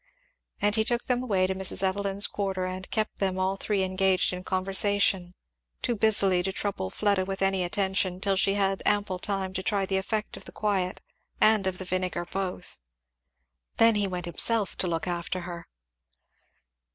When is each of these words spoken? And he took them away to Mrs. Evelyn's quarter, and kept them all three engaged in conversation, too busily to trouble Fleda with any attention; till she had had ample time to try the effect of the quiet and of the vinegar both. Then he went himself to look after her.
And 0.59 0.75
he 0.77 0.83
took 0.83 1.03
them 1.05 1.21
away 1.21 1.45
to 1.45 1.53
Mrs. 1.53 1.83
Evelyn's 1.83 2.25
quarter, 2.25 2.65
and 2.65 2.89
kept 2.89 3.19
them 3.19 3.37
all 3.37 3.55
three 3.55 3.83
engaged 3.83 4.33
in 4.33 4.43
conversation, 4.43 5.35
too 5.83 5.95
busily 5.95 6.41
to 6.41 6.51
trouble 6.51 6.89
Fleda 6.89 7.23
with 7.23 7.43
any 7.43 7.63
attention; 7.63 8.19
till 8.19 8.35
she 8.35 8.55
had 8.55 8.81
had 8.83 8.83
ample 8.87 9.19
time 9.19 9.53
to 9.53 9.61
try 9.61 9.85
the 9.85 9.97
effect 9.97 10.35
of 10.37 10.45
the 10.45 10.51
quiet 10.51 11.01
and 11.39 11.67
of 11.67 11.77
the 11.77 11.85
vinegar 11.85 12.25
both. 12.25 12.79
Then 13.77 13.93
he 13.93 14.07
went 14.07 14.25
himself 14.25 14.75
to 14.77 14.87
look 14.87 15.05
after 15.05 15.41
her. 15.41 15.67